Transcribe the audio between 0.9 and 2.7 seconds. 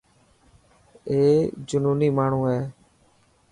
اي جنوني ماڻهو هي.